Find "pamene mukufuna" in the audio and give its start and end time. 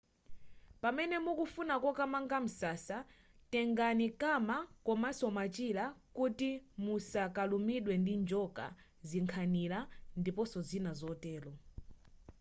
0.81-1.75